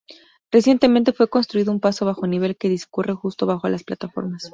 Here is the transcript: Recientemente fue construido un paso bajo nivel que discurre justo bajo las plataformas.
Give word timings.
Recientemente 0.49 1.13
fue 1.13 1.29
construido 1.29 1.71
un 1.71 1.79
paso 1.79 2.07
bajo 2.07 2.25
nivel 2.25 2.57
que 2.57 2.69
discurre 2.69 3.13
justo 3.13 3.45
bajo 3.45 3.69
las 3.69 3.83
plataformas. 3.83 4.41